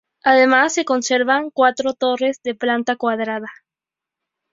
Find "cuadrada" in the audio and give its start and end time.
2.95-3.51